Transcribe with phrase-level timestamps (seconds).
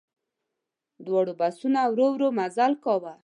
[1.05, 3.13] دواړو بسونو ورو ورو مزل کاوه.